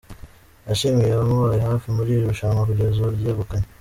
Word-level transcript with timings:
Yashimiye 0.67 1.09
abamubaye 1.13 1.61
hafi 1.69 1.87
muri 1.95 2.09
iri 2.13 2.23
rushanwa 2.29 2.67
kugeza 2.69 2.99
aryegukanye. 3.09 3.67